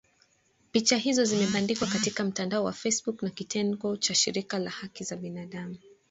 [0.71, 5.77] Picha hizo zimebandikwa katika mtandao wa facebook na kitengo cha shirika la haki za binadamu